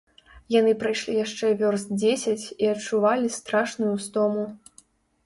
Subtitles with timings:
[0.59, 4.43] Яны прайшлі яшчэ вёрст дзесяць і адчувалі страшную стому.